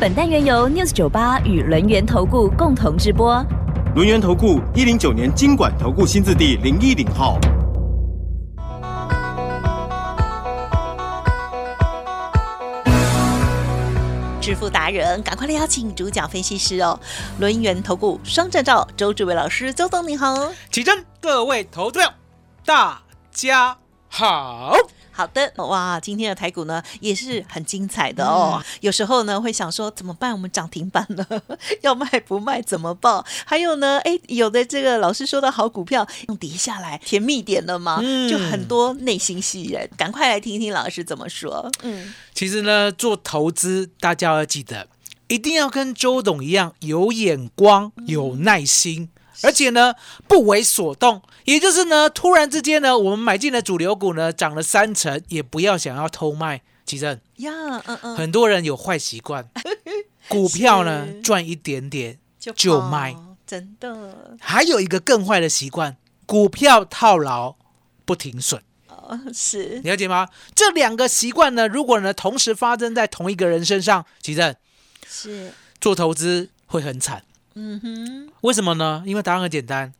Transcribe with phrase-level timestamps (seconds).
[0.00, 3.44] 本单元由 News 九八与轮源投顾共同直播。
[3.94, 7.38] 轮源投顾一零九年经管投顾新字第零一零号。
[14.40, 16.98] 致富达人，赶快来邀请主讲分析师哦！
[17.38, 20.50] 轮源投顾双证照周志伟老师，周总你好。
[20.70, 22.14] 起真，各位投资者，
[22.64, 23.76] 大家
[24.08, 24.74] 好。
[25.12, 28.62] 好的，哇，今天的台股呢也是很精彩的哦。
[28.80, 30.32] 有时候呢会想说怎么办？
[30.32, 31.26] 我们涨停板了，
[31.82, 32.62] 要卖不卖？
[32.62, 33.24] 怎么报？
[33.44, 38.00] 还有呢，哎，有的这个老师说的好股票用跌下来，甜蜜点了吗？
[38.30, 41.70] 就很多内心戏人，赶快来听听老师怎么说。
[41.82, 44.88] 嗯，其实呢，做投资大家要记得，
[45.28, 49.10] 一定要跟周董一样有眼光、有耐心。
[49.42, 49.94] 而且呢，
[50.28, 56.62] 不为所动，也就是呢，突然之间呢，我们买进的主流股呢，涨了三成，也不要想要偷卖。
[56.86, 57.52] 其正呀，
[57.86, 59.48] 嗯嗯，很多人有坏习惯，
[60.28, 63.14] 股票呢赚一点点就卖，
[63.46, 64.36] 真的。
[64.40, 65.96] 还有一个更坏的习惯，
[66.26, 67.54] 股票套牢
[68.04, 68.60] 不停损。
[68.88, 70.28] 哦，是，了解吗？
[70.54, 74.54] 这两个习惯呢，如果呢同时发生在同一个人身上，其正
[75.08, 77.22] 是做投资会很惨。
[77.54, 79.02] 嗯哼，为什么呢？
[79.06, 79.92] 因为答案很简单，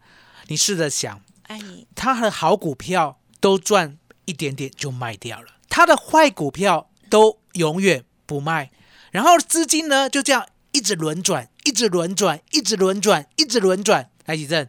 [0.48, 1.60] 你试着想，哎，
[1.94, 8.70] 他的好股票都赚一点点就卖掉了，他的坏股票都永远不卖，
[9.10, 14.10] 然后资金呢就这样一直轮转，一直轮转，一直轮转，一直轮转。
[14.26, 14.68] 来，吉正，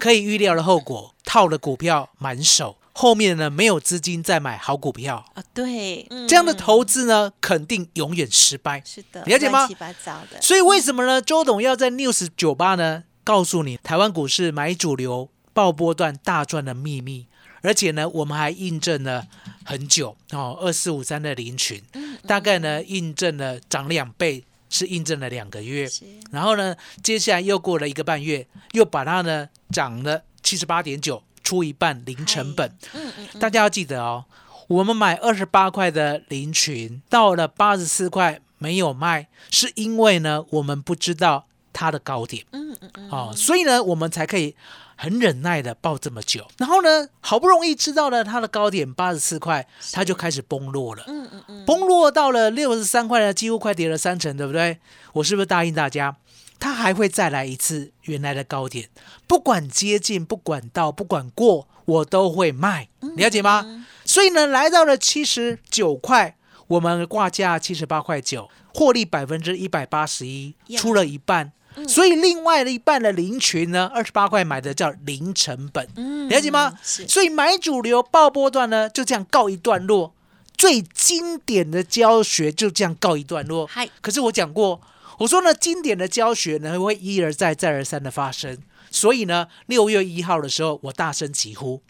[0.00, 2.78] 可以预料的后果，套了股票满手。
[2.98, 5.44] 后面呢没有资金再买好股票啊？
[5.52, 8.82] 对，这样的投资呢肯定永远失败。
[8.86, 9.58] 是的，了解吗？
[9.58, 10.40] 乱七八糟的。
[10.40, 11.20] 所以为什么呢？
[11.20, 17.26] 周董要在 News 酒吧呢告诉你台湾股市买主流爆波段大赚的秘密，
[17.60, 19.26] 而且呢我们还印证了
[19.62, 21.82] 很久哦，二四五三的林群，
[22.26, 25.86] 大概呢印证了涨两倍是印证了两个月，
[26.30, 31.22] 然后呢接下来又过了一个半月，又把它呢涨了七十八点九。
[31.46, 34.24] 出一半零成本，嗯嗯，大家要记得哦，
[34.66, 44.56] 我们买二十八块的零群，到了八十四块没有卖，是因为呢我们不知道它的高点，嗯嗯嗯，哦，所以呢我们才可以
[44.96, 54.78] 很忍耐的抱这么久，然后呢好不容易知道了它的高点八十四块，它就开始崩落了，嗯嗯嗯，崩落到了六十三块呢，几乎快跌了三成，对不对？
[55.12, 56.16] 我是不是答应大家？
[56.58, 58.88] 它还会再来一次原来的高点，
[59.26, 63.86] 不管接近，不管到，不管过，我都会卖，了解吗？
[64.04, 66.36] 所以呢，来到了七十九块，
[66.68, 71.52] 我们挂价七十八块九，获利百分之一百八十一，出了一半，
[71.86, 75.86] 所以另外的一半的零群呢，二十八块买的叫零成本，
[76.28, 76.72] 了解吗？
[76.82, 80.14] 所以买主流爆波段呢，就这样告一段落，
[80.56, 83.66] 最经典的教学就这样告一段落。
[83.66, 84.80] 嗨，可是我讲过。
[85.18, 88.58] 我说呢，经典的教学呢会一而再、再而三的发生，
[88.90, 91.82] 所以呢，六月一号的时候，我大声疾呼，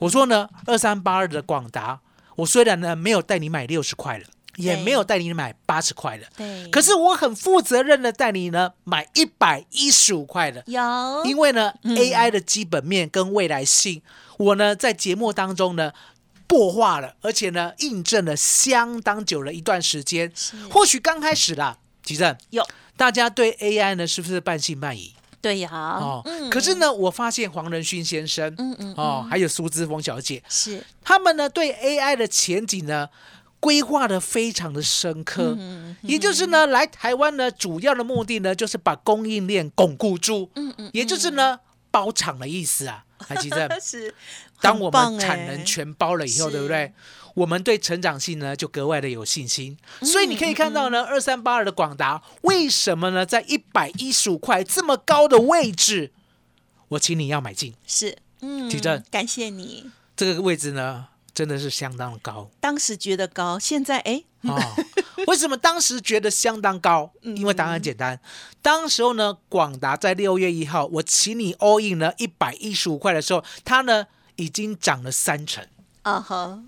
[0.00, 2.00] 我说呢，二三八二的广达，
[2.36, 4.24] 我虽然呢没有带你买六十块了，
[4.56, 14.02] 也没有带你买八十块了，对，可是我很负责任的带你呢买一百一十五块的，有，因为呢，AI 的基本面跟未来性，
[14.36, 15.92] 我呢在节目当中呢
[16.46, 20.30] 破化了，而且呢印证了相当久了一段时间，
[20.70, 21.78] 或许刚开始啦。
[22.04, 22.64] 吉正有，
[22.96, 25.12] 大家对 AI 呢是不是半信半疑？
[25.40, 30.82] 对呀，哦，可是呢，我发现黄仁勋先生，嗯嗯，哦，还有苏姿峰小姐，是。
[31.02, 33.08] 他们呢对 AI 的前景呢
[33.60, 35.54] 规划的非常的深刻，
[36.00, 41.60] 也就是呢来台湾呢主要的目的呢就是把供应链巩固住，嗯嗯，也就是呢
[41.90, 44.14] 包场的意思啊，还记得是，
[44.64, 46.92] 当我们产能全包了以后，对不对？
[47.34, 56.12] 我们对成长性呢就格外的有信心，所以你可以看到呢，二三八二的广达为什么呢，在一百一十五块这么高的位置，
[56.88, 57.74] 我请你要买进。
[57.86, 59.90] 是，嗯，提正，感谢你。
[60.16, 62.48] 这个位置呢，真的是相当高。
[62.60, 64.56] 当时觉得高，现在哎，哦，
[65.26, 67.10] 为什么当时觉得相当高？
[67.22, 68.20] 因为答案简单，
[68.62, 74.06] 当时候呢，广达在六月一号，我请你 all in 呢一百一十五块的时候，它呢
[74.36, 75.66] 已经涨了三成。
[76.02, 76.62] 啊哈。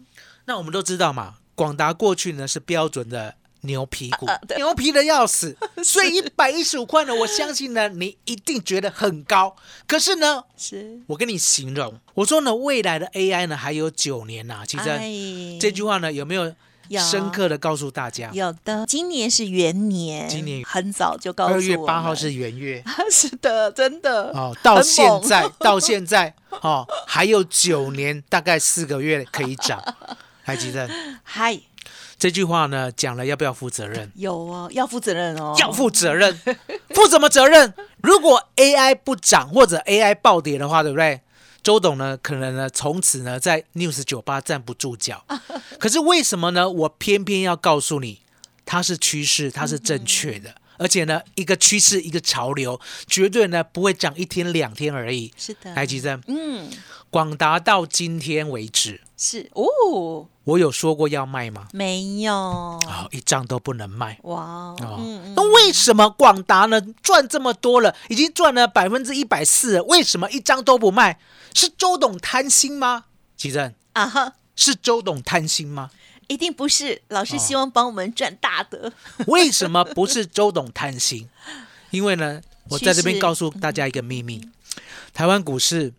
[0.46, 4.26] 那我们都知道嘛，广达过去呢是标准的牛皮股
[4.56, 5.56] 牛皮的要死。
[5.82, 9.56] 所以一百一十五块呢，我相信呢，你一定觉得很高。
[9.88, 15.08] 可是呢，是我跟你形容，我说呢，未来的 AI 呢还有九年呐、其实哎
[15.60, 16.54] 这句话呢有没有有
[16.90, 18.30] 深刻的告诉大家？
[18.32, 29.82] 有的，今年是元年，今年很早就告诉我二，月八号是元月 是的，真的哦，到现在 到现在哦，还有九年，大概四个月可以涨。
[30.42, 30.88] 还记得
[31.24, 31.58] 嗨，
[32.16, 34.10] 这句话呢讲了要不要负责任？
[34.14, 36.32] 有哦，要负责任哦，要负责任，
[36.90, 37.74] 负什么责任？
[38.00, 41.20] 如果 AI 不涨或者 AI 暴跌的话，对不对？
[41.66, 45.24] 周董呢，可能呢从此呢在 News 酒吧站不住脚。
[45.80, 46.70] 可是为什么呢？
[46.70, 48.20] 我偏偏要告诉你，
[48.64, 55.32] 它是趋势，它是正确的，而且呢，一个趋势，一个潮流，绝对呢不会涨一天两天而已。
[55.36, 56.70] 是的，台积电，嗯，
[57.10, 59.50] 广达到今天为止，是。
[59.54, 61.68] 哦，我有说过要卖吗？
[61.72, 64.18] 没有，啊、一张都不能卖。
[64.22, 64.96] 哇，哦。
[64.98, 71.18] 嗯嗯，那为什么广达呢赚这么多了，已经赚了百分之一百四，为什么一张都不卖？
[71.54, 73.04] 是周董贪心吗？
[73.36, 75.90] 奇正，啊哈，是周董贪心吗？
[76.28, 78.92] 一定不是，老师哦希望帮我们赚大的，
[79.26, 81.28] 为什么不是周董贪心？
[81.90, 82.40] 因为呢，
[82.70, 84.48] 我在这边告诉大家一个秘密：
[85.14, 85.92] 台湾股市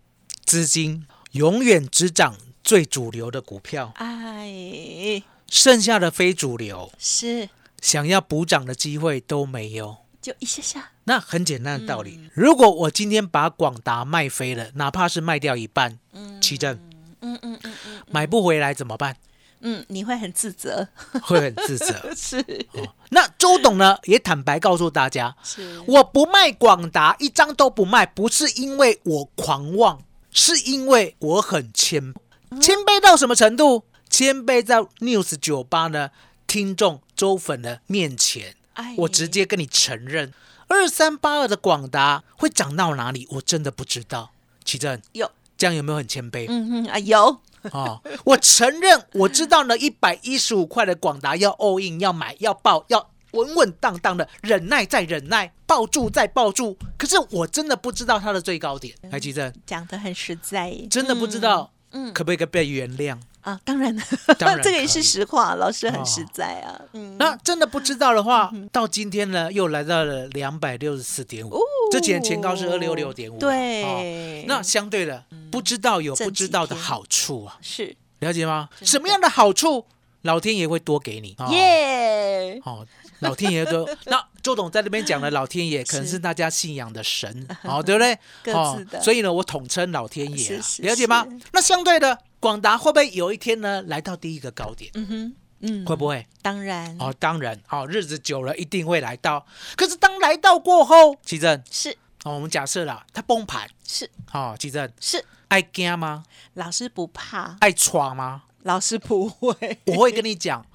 [0.44, 7.50] 资金永远只涨最主流的股票，哎，剩下的非主流是，
[7.82, 9.98] 想要补涨的机会都没有。
[10.22, 15.98] 就一下下，那很简单的道理，如果我今天把广达卖飞了，哪怕是卖掉一半，
[16.42, 16.76] 奇正
[17.22, 17.36] 嗯。
[17.36, 19.16] 嗯嗯嗯买不回来怎么办？
[19.62, 20.88] 嗯，你会很自责，
[21.24, 21.94] 会很自责。
[22.16, 22.38] 是
[22.74, 30.02] 哦那周董呢也坦白告诉大家，是，我不卖广达，一张都不卖，不是因为我狂妄，
[30.32, 32.14] 是因为我很谦，
[32.62, 33.84] 谦卑到什么程度？
[34.10, 36.12] 谦卑在 News 酒吧呢
[36.48, 40.34] 听众周粉的面前，哎我直接跟你承认，
[40.68, 44.32] 二三八二的广达会涨到哪里，我真的不知道。
[44.64, 46.46] 奇正，有，这样有没有很谦卑？
[46.50, 47.40] 嗯嗯啊有，
[47.72, 56.78] 哦，我承认，我知道呢，一百一十五块的广达要 all in，要买，要抱，要稳稳当当的忍耐再忍耐，抱住再抱住。
[56.98, 63.18] 可是我真的不知道它的最高点，海基正讲的很实在，真的不知道，嗯可不可以被原谅？
[63.42, 63.96] 啊，当然，
[64.38, 71.58] 当然 这个也是实话，老师很哦实在啊，嗯，那真的不知道的话，到今天呢，又来到了两百六十四点五，
[71.92, 78.70] 之前前高是二六六点五，哦对，那相对的，不知道有不知道的好处啊，是了解吗？
[78.82, 79.86] 什么样的好处，
[80.24, 81.36] 老天爷会多给你。
[81.38, 82.86] 哦耶，哦，
[83.20, 88.18] 老天爷都 那周董在那边讲的老天爷， 可能是是大家信仰的神， 哦，对不对？
[88.44, 91.26] 各哦自的所以呢，我统称老天爷了解吗？
[91.52, 94.90] 那相对的，广达会不会有一天呢来到第一个高点？
[94.96, 96.26] 嗯哼，嗯，会不会？
[96.42, 99.46] 当然，哦，当然，哦，日子久了一定会来到。
[99.76, 101.98] 可是当来到过后，奇正，是。
[102.24, 104.10] 哦，我们假设啦，它崩盘，是。
[104.32, 106.24] 哦，奇正，是，爱惊吗？
[106.54, 108.44] 老师不怕，爱闯吗？
[108.64, 110.66] 老师不会，我会跟你讲，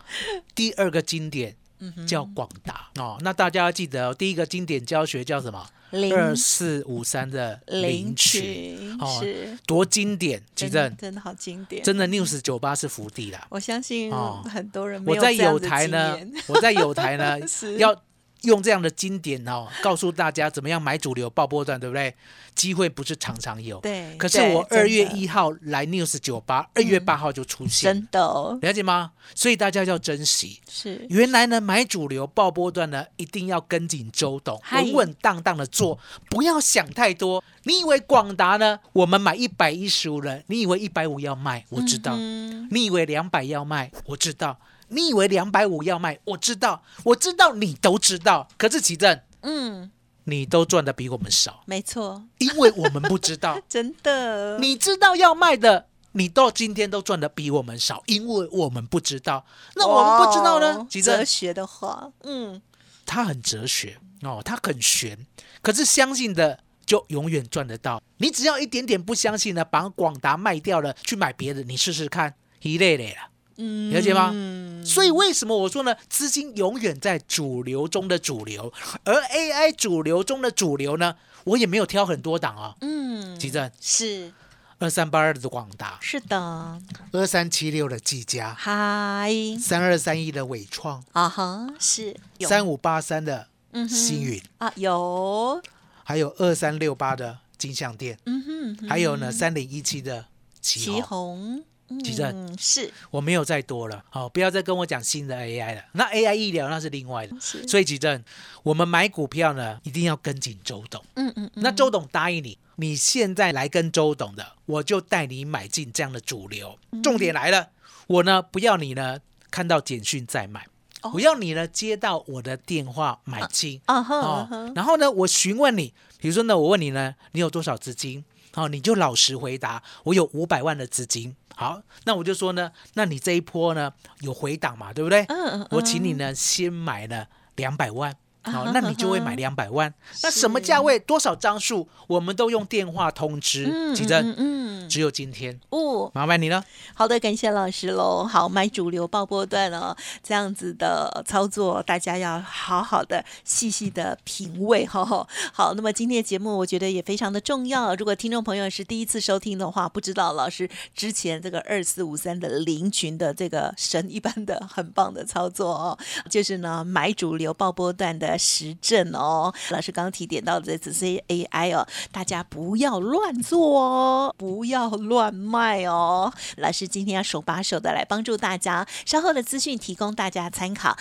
[0.55, 1.57] 第二个经典
[1.97, 3.19] 嗯叫广达哦。
[3.23, 5.67] 那大家要记得哦，第一个经典教学叫什么？
[6.11, 10.43] 二四五三的领领取取哦，是多经典！
[10.57, 13.47] 奇正，真的好经典，真的 News 酒吧是福地啦。
[13.51, 16.19] 我相信哦很多人没我在有有这样的台呢，
[16.49, 17.39] 我在有台呢
[17.77, 17.95] 要
[18.43, 22.15] 用这样的经典哦，告诉大家怎么样买主流爆波段，对不对？
[22.55, 23.81] 机会不是常常有。
[23.81, 28.23] 对，可是我二月一号来 News 酒吧，二月八号就出现，真的。
[28.23, 29.13] 哦了解吗？
[29.35, 30.61] 所以大家要珍惜。
[30.69, 31.07] 是。
[31.09, 34.83] 原来呢，买主流爆波段呢，一定要跟紧周董，嗨。
[34.83, 37.43] 稳稳当当的做，不要想太多。
[37.63, 44.57] 你以为广达呢，我们买一百一十五了，你以为一百五要卖，我知道；嗯你以为两百要卖，我知道；
[44.93, 48.49] 你以为两百五要卖，我知道，我知道，你都知道。
[48.57, 49.91] 可是奇正，嗯，
[50.25, 53.61] 你都赚的比我们少，没错，因为我们不知道。
[53.69, 59.45] 真的，你知道要卖的，你到今天都赚的比我们少，因为我们不知道。
[59.75, 61.19] 那我们不知道呢奇正？
[61.19, 62.61] 哲学的话，嗯，
[63.07, 65.19] 他很哲学哦，他很玄，
[65.63, 68.03] 可是相信的就永远赚得到。
[68.19, 73.32] 你只要一点点不相信呢，把广达卖掉了，去买别的，你试试看，一累累了。
[73.57, 74.31] 嗯了解吗？
[74.33, 75.95] 嗯，所以为什么我说呢？
[76.09, 78.73] 资金永远在主流中的主流，
[79.05, 83.71] 而 AI 主流中的主流呢，我也没有挑很多档啊、嗯，吉正。
[83.81, 84.33] 是。
[84.79, 86.83] 二三八二的广达，是的，
[87.13, 89.31] 二三七六的技嘉，嗨，
[89.61, 92.17] 三二三一的伟创，啊哈，是。
[92.41, 93.97] 三五八三的嗯哼。
[93.97, 95.63] 星云，啊，有，
[96.03, 100.27] 还有二三六八的金像店，嗯哼，还有呢三零一七的
[100.61, 101.01] 旗旗。
[101.01, 101.63] 红，
[102.01, 105.83] 其正，嗯，是我没有再多了，好、不要再跟我讲新的 AI 了。
[105.93, 108.23] 那 AI 医疗那是另外的，所以吉正，
[108.63, 111.03] 我们买股票呢，一定要跟紧周董。
[111.15, 116.79] 嗯嗯嗯，那周董答应你，你现在来跟周董的，我就带你买进这样的主流。
[116.91, 117.71] 嗯重点来了，
[118.07, 119.19] 我呢不要你呢
[119.51, 120.67] 看到简讯再买，
[121.03, 123.81] 哦我要你呢接到我的电话买进。
[123.87, 128.25] 啊哈然后呢，我询问你，比如说呢，我问你呢，你有多少资金？
[128.55, 131.35] 哦，你就老实回答，我有五百万的资金。
[131.55, 135.25] 好，那我就说呢，那你这一波呢有回档嘛，对不对？
[135.29, 138.17] 嗯嗯，我请你呢先买了两百万。
[138.45, 139.93] 好、啊那你就会买 两百万。
[140.23, 143.69] 那什么价位、多少张数，我们都用电话通知。
[143.71, 146.65] 嗯，奇正，嗯嗯，只有今天，哦，麻烦你了。
[146.95, 148.25] 好的，感谢老师喽。
[148.25, 155.27] 好，买主流爆波段哦，这样子的操作，大家要好好的、细细的品味哈、 哦。
[155.53, 157.95] 好，那么今天的节目我觉得也非常的重要。
[157.95, 169.53] 如果听众朋友是第一次收听的话，不知道老师之前这个二四五三的零群的这个神一般的很棒的操作哦，就是呢买主流爆波段实证哦。
[169.71, 176.33] 老师刚刚提点到的这些 AI 哦，大家不要乱做哦，不要乱卖哦。
[176.57, 180.97] 老师今天要手把手的来帮助大家，稍后的资讯提供大家参考。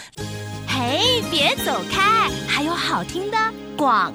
[0.68, 3.38] 嘿，别走开，还有好听的
[3.78, 4.14] 广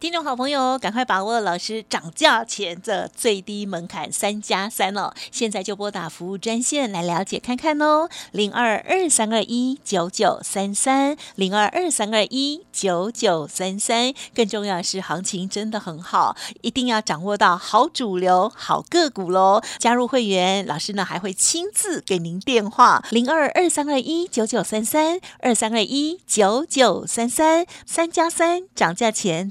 [0.00, 5.12] 听众好朋友，赶快把握老师涨价前的最低门槛三加三哦！
[5.32, 14.14] 现在就拨打服务专线来了解看看哦，零二二三二一九九三三，零二二三二一九九三三。
[14.34, 19.60] 更重要的是，行情真的很好，一定要掌握到好主流、好个股喽！
[19.78, 29.50] 加入会员，老师呢还会亲自给您电话，零二二三二一九九三三，二三二一九九三三，三加三涨价前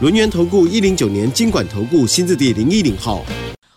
[0.00, 3.24] 轮源投顾一零九年经管投顾新字第零一零号。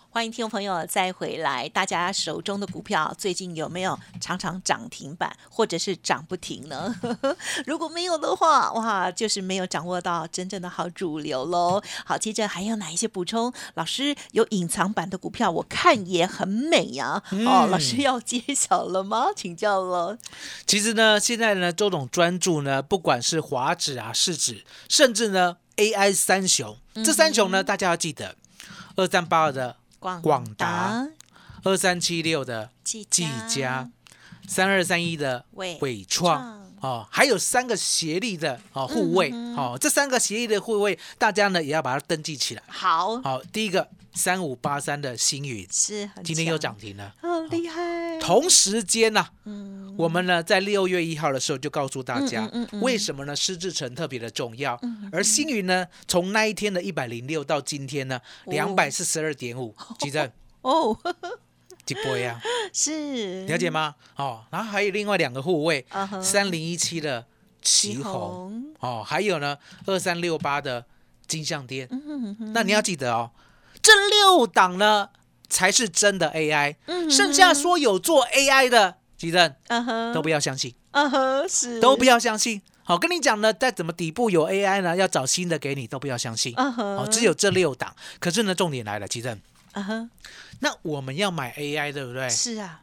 [0.08, 6.94] 欢迎听众朋友再回来，大家手中的股票最近有没有常常涨停板，或者是涨不停呢？
[7.66, 11.82] 如果没有的话，哇，就是没有掌握到真正的好主流喽。
[12.04, 13.52] 好，接着还有哪一些补充？
[13.74, 19.28] 老师有隐藏版的股票，我看也很美呀、哦，老师要揭晓了吗？
[19.34, 20.16] 请教了。
[20.66, 28.36] 其实呢，现在呢，周董专注呢，不管是华指啊、市指，甚至呢 AI 三雄，这三雄呢，大家要记得，
[28.96, 31.08] 二三八二的广广达、
[31.64, 33.90] 二三七六的技技嘉、
[34.46, 36.71] 三二三一的伟伟创。
[36.82, 42.62] 哦，还有三个协力的哦护卫、嗯哦，这三个协力的护卫，大家呢也要把它登记起来。
[42.66, 47.14] 好，好，第一个三五八三的星云，是今天又强涨停了。
[47.20, 48.18] 好厉害。
[48.20, 49.94] 同时间呢、嗯。
[49.98, 53.36] 我们呢在六月一号的时候就告诉大家，嗯嗯嗯嗯为什么呢？
[53.36, 54.80] 施志成特别的重要，
[55.12, 60.28] 而星云呢，从那一天的一百零六到今天呢，两百四十二点五，几正。
[60.62, 60.96] 哦，
[61.84, 62.40] 几波呀？
[62.72, 63.94] 是了解吗？
[64.16, 65.84] 哦，然后还有另外两个护卫
[66.22, 67.26] 三零一七的
[67.60, 70.84] 旗旗红，哦，还有呢二三六八的
[71.26, 71.88] 金相店。
[71.90, 73.30] 嗯哼那你要记得哦，
[73.82, 75.10] 这六档呢
[75.48, 82.62] 才是真的 AI，嗯剩下说有做 AI 的，吉正嗯哼，都不要相信，嗯哼，是都不要相信。
[82.84, 86.52] 好，跟你讲呢，在怎么底部有 AI 呢，要找新的给你，都不要相信。
[86.56, 87.94] 嗯只有这六档。
[88.18, 89.38] 可是呢，重点来了，吉正，
[89.72, 90.10] 嗯哼，
[90.60, 92.28] 那我们要买 AI，对不对？
[92.28, 92.82] 是啊，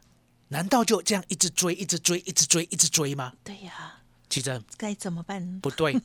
[0.50, 3.34] 难道就这样一直追、一直追、一直追、一直追吗？
[3.44, 5.60] 对呀，啊，奇珍，该怎么办？
[5.60, 6.00] 不对，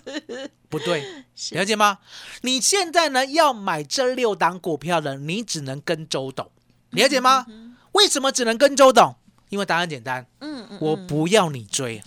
[0.68, 1.98] 不对，是了解吗？
[2.42, 6.50] 你现在呢要买这六档股票的，你只能跟周董，
[6.90, 7.46] 了解吗？
[7.92, 9.16] 为什么只能跟周董？
[9.50, 12.02] 因为答案简单，嗯嗯，我不要你追。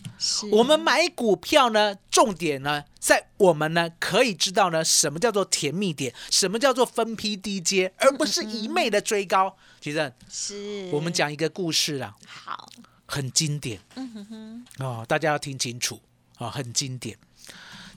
[0.52, 9.56] 我们买股票呢，重点呢在我们呢可以知道呢什么叫做甜蜜点，什么叫做分批低阶，而不是一昧的追高。
[9.82, 12.70] 其实是我们讲一个故事啦，好，
[13.06, 16.02] 很经典嗯哼哼，哦，大家要听清楚
[16.38, 17.18] 啊、哦，很经典。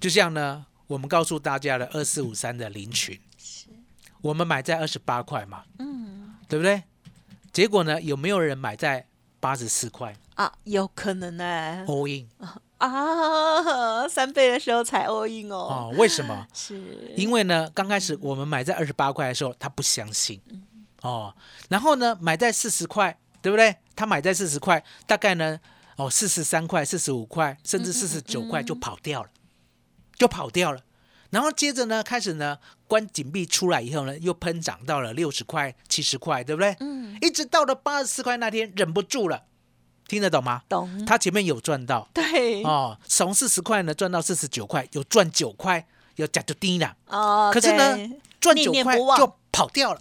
[0.01, 3.19] 就像呢，我们告诉大家的二四五三的林群，
[4.21, 6.83] 我们买在二十八块嘛，嗯对不对？
[7.53, 9.07] 结果呢，有没有人买在
[9.47, 12.27] 八十四块啊，有可能呢 all in
[12.79, 15.95] 啊，三倍的时候才 all in 哦，哦？
[15.97, 16.45] 为什么？
[16.53, 20.63] 是因为呢，刚开始我们买在二十八块的时候，他不相信嗯
[21.03, 21.33] 哦。
[21.69, 23.77] 然后呢，买在四十块对不对？
[23.95, 25.61] 他买在四十块，大概呢，
[25.95, 29.31] 哦，四十三块、四十五块，甚至四十九块就跑掉了，
[30.19, 30.81] 就跑掉了。
[31.31, 36.77] 然后接着呢，开始呢，关紧闭出来以后呢，又喷涨到了六十块、七十块，对不对？
[36.81, 39.43] 嗯，一直到了八十四块那天，忍不住了，
[40.07, 40.63] 听得懂吗？
[40.69, 46.97] 懂，他前面有赚到对，哦，从四十块呢赚到四十九块，有赚九块，有加就低了。
[47.09, 50.01] 哦，可是呢对，赚九块就跑掉了。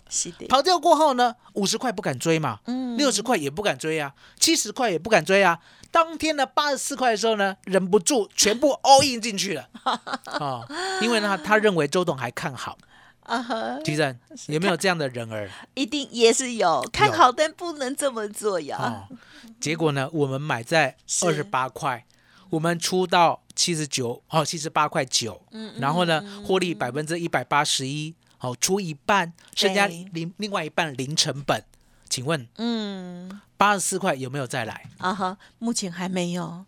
[0.50, 5.60] 跑掉过后呢，五十块不敢追嘛，嗯六十块也不敢追啊，七十块也不敢追啊。
[5.92, 9.70] 当天的八十四块的时候呢，忍不住全部 all in 进去了
[10.40, 10.68] 哦，
[11.02, 12.78] 因为呢，他认为周董还看好。
[13.22, 14.16] 啊哈，其实
[14.48, 15.50] 有没有这样的人儿？
[15.74, 18.78] 一定也是有看好，但不能这么做呀。
[18.80, 19.18] 哦，
[19.60, 22.06] 结果呢，我们买在二十八块，
[22.52, 28.14] 我们出到七十九，哦，七十八块九，嗯然后呢，获利百分之一百八十一，
[28.46, 31.64] 哦，出一半，剩下对零另外一半零成本。
[32.08, 34.90] 请问嗯，八十四块有没有再来？
[35.00, 36.66] 啊哈，目前还没有，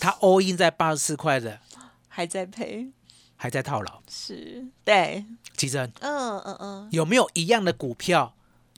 [0.00, 1.60] 他 all in 在八十四块的，
[2.08, 2.88] 还在赔，
[3.36, 4.02] 还在套牢。
[4.10, 5.24] 是，对，
[5.56, 8.34] 其实嗯嗯嗯，有没有一样的股票，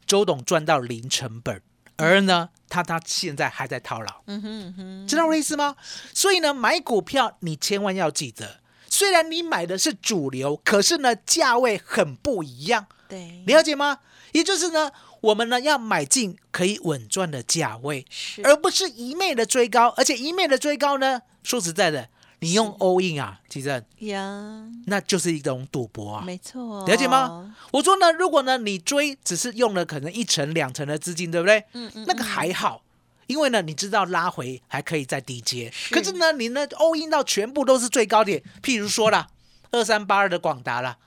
[0.07, 1.63] 周董赚到零成本，
[1.97, 4.23] 而呢，他他现在还在套牢？
[4.27, 5.75] 嗯哼嗯哼，知道我的意思吗？
[6.13, 8.61] 所以呢，买股票你千万要记得，
[9.03, 13.99] 虽然你买的是主流，可是呢，价位很不一样，对，了解吗？
[14.31, 26.23] 也就是呢，我们呢要买进可以稳赚的价位，是，而不是一昧的追高，而且一昧的追高呢，说实在的，你用 all in 啊，其实呀，那就是一种赌博啊。
[26.25, 27.53] 没错，了解吗？
[27.73, 31.65] 我说呢，如果呢你追只是用了可能一成两成的资金，对不对？
[31.73, 32.85] 嗯嗯，那个还好，
[33.33, 35.71] 因为呢，你知道拉回还可以再低接。
[35.73, 35.95] 是。
[35.95, 39.27] 可是呢，你呢 all in 到全部都是最高点，譬如说啦，
[39.71, 40.99] 二三八二的广达啦，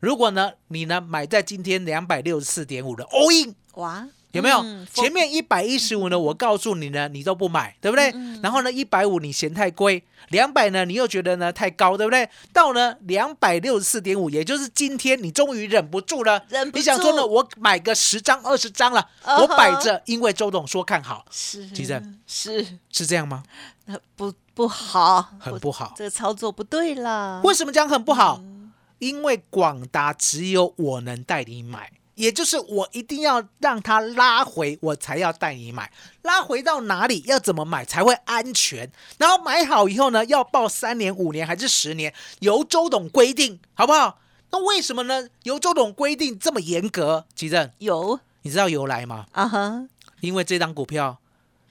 [0.00, 4.58] 如果呢你呢买在今天两百六十四点五的 all in，哇，有没有？
[4.60, 8.10] 嗯前面一百一十五呢，我告诉你呢，你都不买，对不对？
[8.14, 12.26] 嗯然后呢，一百五你嫌太贵，两百呢你又觉得呢太高，对不对？
[12.52, 23.42] 到呢两百六十四点五，也就是今天你终于忍不住了，忍不你想说呢，我买个十张二十张了，我摆着，因为周董说看好，是，其实是，是这样吗？
[23.84, 25.92] 那不不好，很不好。
[25.96, 27.42] 这个操作不对啦。
[27.44, 28.38] 为什么讲很不好？
[28.40, 35.90] 嗯因为广达只有我能带你买，也就是我一定要让它拉回，我才要带你买。
[36.22, 38.90] 拉回到哪里，要怎么买才会安全？
[39.18, 44.18] 然后买好以后呢，要报三年、五年还是十年，由周董规定，好不好？
[44.50, 45.28] 那为什么呢？
[45.42, 47.26] 由周董规定这么严格？
[47.34, 49.26] 吉正，有你知道由来吗？
[49.32, 49.86] 啊哈
[50.20, 51.18] 因为这张股票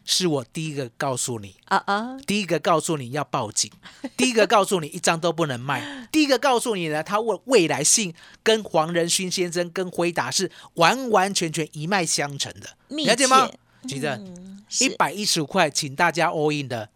[0.06, 3.72] 是我第一个告诉你，啊啊，第一个告诉你要报警，
[4.15, 8.13] 第一个告诉你一张都不能卖， 第一个告诉你呢，他未未来性
[8.44, 13.48] 跟黄仁勋先生跟辉达是完完全全一脉相承的，密了解吗？
[13.48, 13.58] 切？
[13.88, 16.89] 记得嗯一百一十五块，请大家 all in 的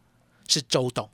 [0.48, 1.10] 是周董，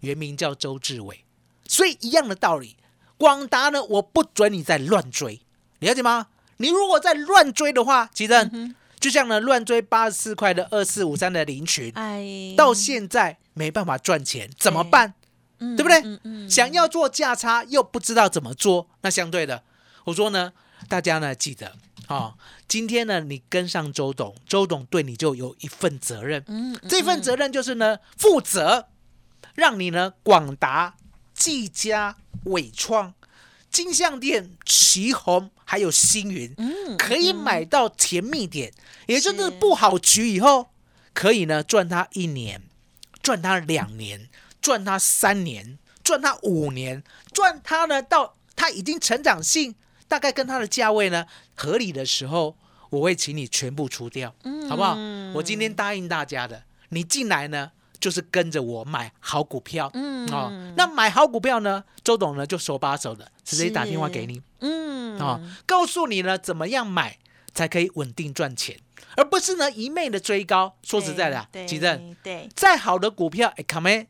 [0.00, 1.24] 原名叫周志伟，
[1.66, 2.76] 所以一样的道理，
[3.16, 5.40] 广达呢，我不准你再乱追，
[5.80, 6.28] 了解吗？
[6.58, 8.50] 你如果再乱追的话，其实、
[8.98, 15.14] 就像呢乱追八十四块的二四五三的林群，哎，到现在没办法赚钱，怎么办？
[15.60, 16.00] 嗯对不对？
[16.02, 19.64] 嗯嗯想要做价差又不知道怎么做，那相对的，
[20.04, 20.52] 我说呢，
[20.88, 21.72] 大家呢记得
[22.06, 22.34] 啊、
[22.66, 26.80] 今天呢你跟上周董，周董对你就有一份责任，嗯，嗯。
[26.88, 28.86] 这份责任就是呢负责
[29.54, 30.94] 让你呢广达、
[31.34, 33.12] 技嘉、伟创、
[33.70, 38.72] 金相店、旗红还有星云，嗯可以买到甜蜜点，
[39.06, 40.70] 也就是是布好局以后，
[41.12, 42.62] 可以呢赚它一年，
[43.22, 44.28] 赚它两年，
[44.60, 47.02] 赚它三年，赚它五年，
[47.32, 49.74] 赚它呢到它已经成长性
[50.08, 52.56] 大概跟它的价位呢合理的时候，
[52.90, 54.96] 我会请你全部出掉，嗯好不好？
[55.34, 60.28] 我今天答应大家的，你进来呢就是跟着我买好股票，嗯。
[60.32, 65.18] 哦，那买好股票呢，周董呢就手把手的直接打电话给你，嗯。
[65.18, 67.18] 啊、告诉你呢怎么样买
[67.52, 68.78] 才可以稳定赚钱，
[69.16, 70.76] 而不是呢一昧的追高。
[70.82, 74.06] 说实在的啊，对其实对，再好的股票，哎，看没？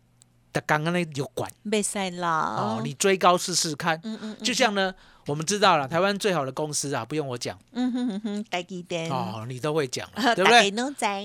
[0.50, 1.50] 的刚刚那有管。
[1.70, 2.56] 被塞啦。
[2.56, 4.00] 哦，你追高试试看。
[4.02, 4.36] 嗯嗯。
[4.42, 4.94] 就像呢，
[5.28, 7.58] 我们知道了，台湾最好的公司啊，不用我讲。
[7.72, 9.10] 嗯哼哼哼，台积电。
[9.10, 10.70] 哦，你都会讲了， 对不对？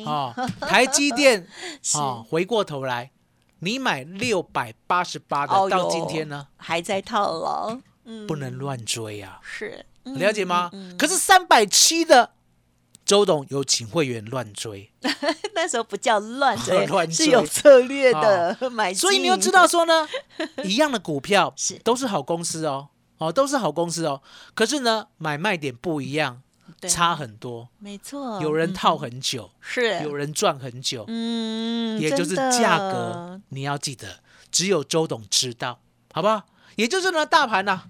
[0.06, 1.48] 哦，台积电
[1.82, 1.98] 是。
[1.98, 3.12] 哦，回过头来，
[3.60, 9.39] 你买六百八十八的，哦到今天呢，还在套牢，嗯，不能乱追啊。
[9.42, 9.86] 是。
[10.04, 10.70] 了解吗？
[10.74, 12.32] 嗯嗯可是三百七的
[13.06, 14.92] 周董有请会员乱追，
[15.56, 17.26] 那时候不叫乱追，乱追。
[17.26, 20.06] 是有策略的买进，所以你要知道说呢，
[20.66, 21.76] 一样的股票是。
[21.80, 22.89] 都是好公司哦，
[23.27, 24.21] 哦都是好公司哦。
[24.53, 26.41] 可是呢，买卖点不一样，
[26.89, 34.19] 差很多，没错，有人套嗯很久，是有人赚很久，嗯，也就是价格，你要记得，
[34.51, 35.79] 只有周董知道，
[36.13, 36.43] 好不好？
[36.75, 37.83] 也就是呢，大盘呢、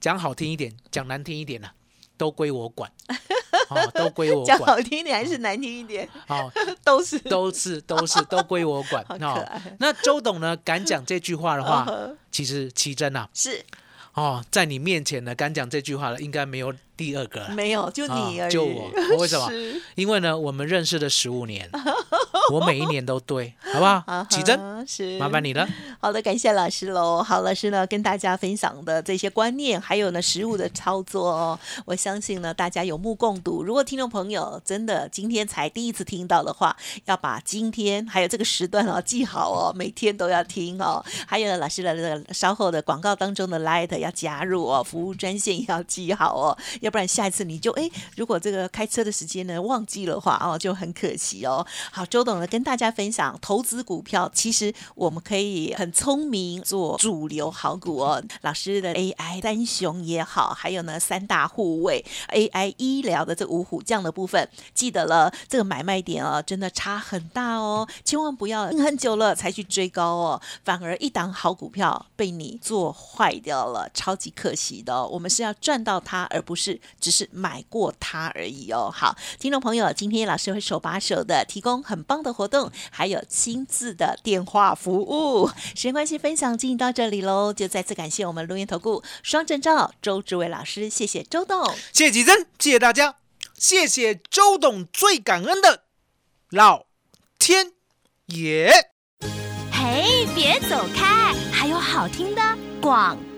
[0.00, 1.68] 讲好听一点，讲难听一点呢、
[2.16, 2.90] 都归我管，
[3.70, 6.50] 哦，都归我讲管，好听一点还是难听一点，哦，
[6.84, 9.48] 都是都是都是都归我管 好哦。
[9.80, 11.86] 那周董呢，敢讲这句话的嗯话，
[12.30, 13.64] 其实奇珍啊，是
[14.14, 17.50] 哦，在你面前呢，敢讲这句话了，应该没有第二个了。
[17.54, 19.50] 没有，就你而已，啊就我我为什么
[19.96, 21.68] 因为呢，我们认识了十五年，
[22.52, 24.26] 我每一年都对，好不好？
[24.30, 25.66] 奇珍，啊是麻烦你了。
[26.00, 27.22] 好的，感谢老师喽。
[27.22, 33.62] 好，老师呢跟大家分享的这些观念，还有呢实物的操作哦，我相信呢大家有目共睹。
[33.62, 36.76] 如果听众朋友真的今天才第一次听到的话，
[37.06, 41.04] 要把今天还有这个时段哦记好哦，每天都要听哦。
[41.26, 51.66] 还有呢老师的这个稍后的广告当中的 Light 要加入哦，服务专线要记好哦，要不然下一次你就哎，如果这个开车的时间呢忘记了话哦，就很可惜哦。
[51.90, 58.22] 好，周董呢跟大家分享投资股票，其实我们可以很聪明做主流好股哦。
[58.42, 75.08] 老师的 AI 三雄也好，还有呢三大护卫 AI 医疗的这五虎将的部分，记得了这个买卖点哦，真的差很大哦，千万不要很久了才去追高哦，反而一档好股票被你做坏掉了，超级可惜的哦。
[75.10, 78.90] 我们是要赚到它，而不是只是买过它而已哦。
[78.92, 85.48] 好，听众朋友，今天老师会手把手的提供很棒的活动，还有亲自的电话服务。
[85.48, 91.66] 时间关系，分享进行到这里喽，就再次感谢我们录音投顾双证照周志伟老师，谢谢周董。
[91.92, 93.16] 谢谢吉珍，谢谢大家，
[93.58, 95.84] 谢谢周董，最感恩的
[96.50, 96.86] 老
[97.38, 97.72] 天
[98.26, 98.70] 爷。
[99.72, 102.42] 嘿，别走开，还有好听的
[102.80, 103.33] 广告。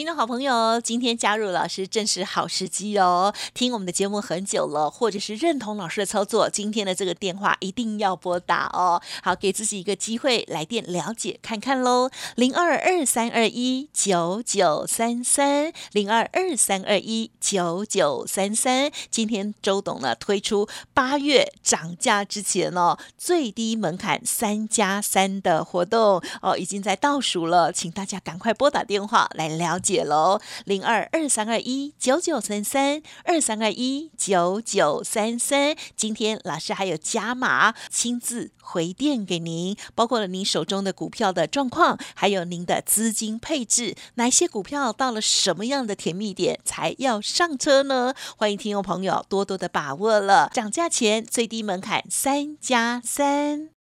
[0.00, 3.34] 听众好朋友，今天加入老师正是好时机哦！
[3.52, 9.02] 听我们的节目很久了，或者是认同老师的操作，今天的这个电话一定要拨打哦。
[9.22, 18.90] 好，给自己一个机会来电了解看看喽，零二二三二一九九三三，零二二三二一九九三三。
[19.10, 35.74] 今天周董呢推出八月涨价之前哦，最低门槛三加三的活动哦，已经在倒数了，请大家赶快拨打电话来了解解喽，零二二三二一九九三三二三二一九九三三。
[35.96, 48.14] 今天老师还有加码，亲自回电给您，包括了您手中的股票的状况，还有您的资金配置，哪些股票到了什么样的甜蜜点才要上车呢？
[48.36, 53.79] 欢迎听众朋友多多的把握了，涨价前最低门槛三加三。